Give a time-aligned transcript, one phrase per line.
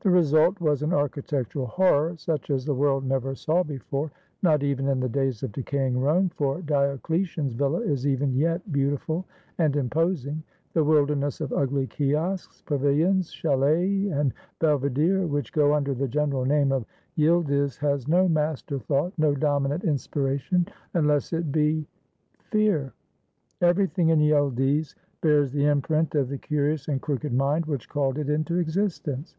[0.00, 4.12] The result was an architectural horror such as the world never saw before,
[4.44, 9.24] not even in the days of decaying Rome, for Diocletian's villa is even yet beautiful
[9.58, 10.44] and imposing.
[10.72, 16.70] The wilderness of ugly kiosks, pavilions, chalets, and belvederes which go under the general name
[16.70, 16.84] of
[17.16, 21.88] Yildiz has no master thought, no dominant inspiration, unless it be—
[22.52, 22.92] Fear.
[23.60, 28.30] Everything in Yildiz bears the imprint of the curious and crooked mind which called it
[28.30, 29.36] into existence.